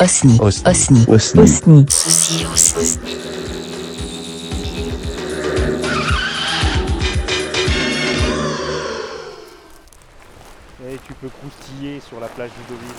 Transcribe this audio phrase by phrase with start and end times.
[0.00, 0.38] Osni.
[0.40, 0.64] Osni.
[0.70, 1.04] Osni.
[1.08, 1.40] Osni.
[1.42, 1.86] Osni.
[1.90, 3.16] Ceci Osni.
[10.88, 12.94] Et tu peux croustiller sur la plage du Deauville.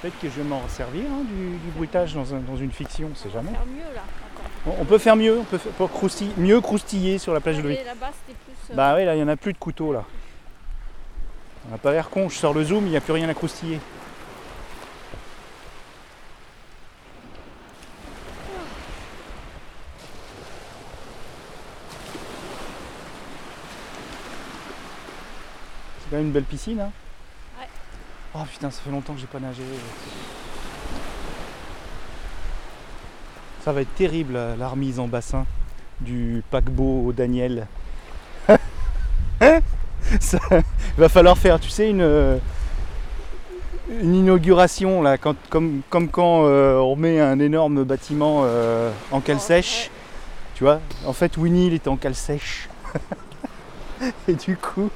[0.00, 3.08] Peut-être que je vais m'en servir hein, du, du bruitage dans, un- dans une fiction,
[3.12, 3.50] on sait jamais.
[3.50, 4.02] faire mieux là.
[4.66, 7.56] On, on peut faire mieux, on peut faire, pour croustiller- mieux croustiller sur la plage
[7.56, 7.78] du Deauville.
[7.80, 8.72] Et là-bas c'était plus.
[8.72, 10.04] euh, Bah oui, là il n'y en a plus de couteau là.
[11.68, 13.34] On n'a pas l'air con, je sors le zoom, il n'y a plus rien à
[13.34, 13.78] croustiller.
[25.98, 26.90] C'est quand même une belle piscine, hein
[27.60, 27.66] Ouais.
[28.34, 29.62] Oh putain, ça fait longtemps que j'ai pas nagé.
[33.62, 35.44] Ça va être terrible la remise en bassin
[36.00, 37.66] du paquebot Daniel.
[40.20, 42.40] Ça, il va falloir faire, tu sais, une,
[44.00, 49.20] une inauguration là, quand, comme, comme quand euh, on met un énorme bâtiment euh, en
[49.20, 49.90] cale sèche.
[50.54, 52.68] Tu vois, en fait, Winnie il était en cale sèche.
[54.28, 54.90] Et du coup,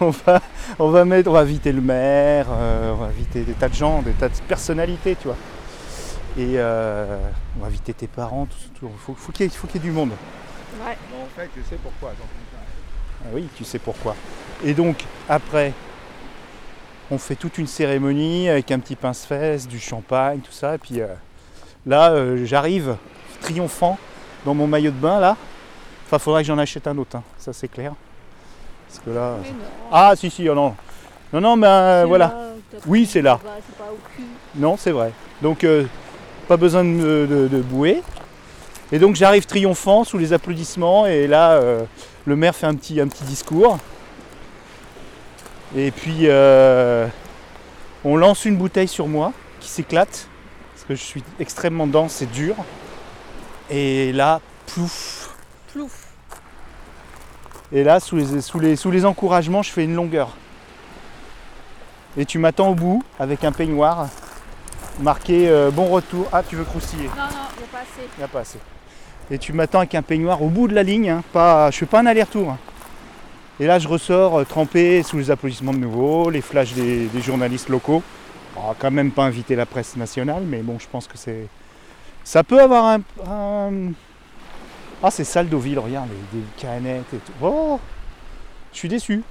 [0.00, 0.40] on va,
[0.78, 3.74] on va mettre, on va inviter le maire, euh, on va inviter des tas de
[3.74, 5.36] gens, des tas de personnalités, tu vois.
[6.38, 7.18] Et euh,
[7.56, 8.90] on va inviter tes parents, tout, tout.
[9.04, 10.10] Faut, faut qu'il y, ait- faut qu'il y ait du monde.
[10.84, 10.96] Ouais.
[11.10, 12.12] Bon, en fait, je sais pourquoi.
[13.24, 14.14] Ah oui, tu sais pourquoi.
[14.64, 15.72] Et donc, après,
[17.10, 20.74] on fait toute une cérémonie avec un petit pince-fesse, du champagne, tout ça.
[20.74, 21.06] Et puis euh,
[21.86, 22.96] là, euh, j'arrive
[23.40, 23.98] triomphant
[24.44, 25.36] dans mon maillot de bain, là.
[26.06, 27.92] Enfin, faudrait que j'en achète un autre, hein, ça c'est clair.
[28.88, 29.36] Parce que là...
[29.42, 29.56] Mais non.
[29.92, 30.74] Ah, si, si, oh non.
[31.32, 32.26] Non, non, mais euh, voilà.
[32.26, 32.34] là,
[32.86, 33.38] Oui, c'est là.
[33.42, 33.56] pas.
[34.56, 35.12] Non, c'est vrai.
[35.42, 35.64] Donc,
[36.48, 38.02] pas besoin de, de- de bouer.
[38.90, 41.04] Et donc, j'arrive triomphant sous les applaudissements.
[41.06, 41.60] Et là,
[42.24, 43.78] le maire fait un petit, un petit discours.
[45.76, 47.06] Et puis, euh,
[48.04, 50.28] on lance une bouteille sur moi qui s'éclate.
[50.74, 52.54] Parce que je suis extrêmement dense et dur.
[53.70, 55.34] Et là, plouf.
[55.72, 56.06] Plouf.
[57.70, 60.36] Et là, sous les, sous, les, sous les encouragements, je fais une longueur.
[62.16, 64.08] Et tu m'attends au bout avec un peignoir
[65.00, 66.26] marqué euh, bon retour.
[66.32, 68.08] Ah, tu veux croustiller Non, non, il n'y a pas assez.
[68.16, 68.58] Il n'y a pas assez.
[69.30, 71.10] Et tu m'attends avec un peignoir au bout de la ligne.
[71.10, 72.56] hein, pas, je fais pas un aller-retour.
[73.60, 77.20] Et là, je ressors euh, trempé sous les applaudissements de nouveau, les flashs des, des
[77.20, 78.02] journalistes locaux.
[78.56, 81.46] On va quand même pas inviter la presse nationale, mais bon, je pense que c'est.
[82.24, 83.00] Ça peut avoir un.
[83.28, 83.92] un-
[85.02, 87.32] Ah, c'est sale Deauville, regarde, les, des canettes et tout.
[87.42, 87.80] Oh
[88.72, 89.14] Je suis déçu.
[89.14, 89.22] Et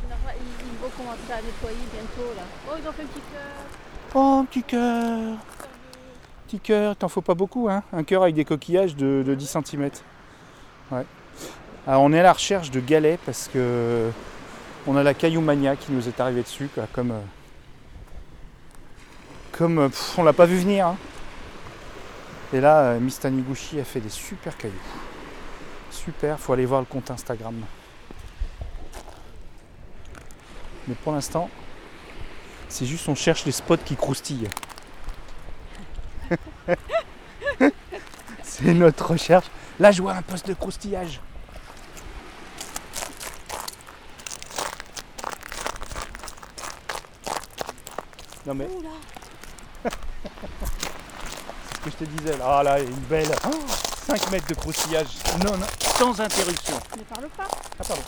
[0.00, 2.42] c'est normal, ils, vont commencer à nettoyer bientôt là.
[2.68, 4.14] Oh, ils ont fait un petit cœur.
[4.14, 5.36] Oh, petit cœur
[6.48, 9.56] Petit cœur, t'en faut pas beaucoup, hein Un cœur avec des coquillages de, de 10
[9.64, 9.90] cm.
[10.90, 11.04] Ouais.
[11.86, 14.10] On est à la recherche de galets parce que
[14.86, 17.10] on a la cailloumania qui nous est arrivée dessus, comme.
[17.10, 17.20] euh,
[19.52, 19.78] comme.
[19.78, 20.86] euh, pff, on l'a pas vu venir.
[20.88, 20.96] hein.
[22.52, 24.74] Et là, euh, Miss Taniguchi a fait des super cailloux.
[25.90, 27.54] Super, faut aller voir le compte Instagram.
[30.88, 31.48] Mais pour l'instant,
[32.68, 34.48] c'est juste on cherche les spots qui croustillent.
[38.42, 39.46] C'est notre recherche.
[39.78, 41.20] Là, je vois un poste de croustillage.
[48.46, 48.66] Non mais,
[49.84, 52.36] c'est ce que je te disais.
[52.38, 52.44] là.
[52.58, 53.28] Ah là, une belle.
[54.06, 55.06] 5 mètres de croustillage.
[55.44, 55.66] Non, non,
[55.98, 56.74] sans interruption.
[56.96, 57.48] Ne parle pas.
[57.78, 58.02] Ah pardon.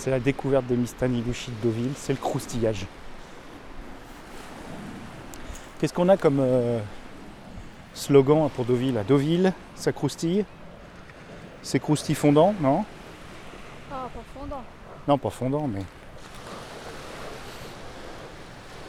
[0.00, 2.86] C'est la découverte de Miss Taniguchi de Deauville, c'est le croustillage.
[5.78, 6.80] Qu'est-ce qu'on a comme euh,
[7.92, 8.96] slogan pour Deauville?
[8.96, 10.46] À Deauville, ça croustille?
[11.62, 12.86] C'est croustille fondant, non?
[13.92, 14.62] Ah, pas fondant.
[15.06, 15.84] Non, pas fondant, mais.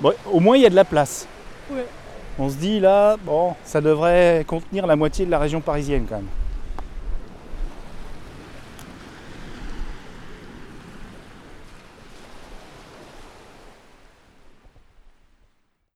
[0.00, 1.26] Bon, au moins il y a de la place.
[1.68, 1.84] Ouais.
[2.38, 6.16] On se dit là, bon, ça devrait contenir la moitié de la région parisienne quand
[6.16, 6.41] même.